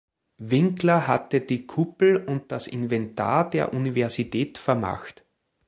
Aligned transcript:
Winkler 0.39 1.05
hatte 1.07 1.41
die 1.41 1.67
Kuppel 1.67 2.17
und 2.25 2.51
das 2.51 2.65
Inventar 2.65 3.47
der 3.47 3.71
Universität 3.71 4.57
vermacht. 4.57 5.23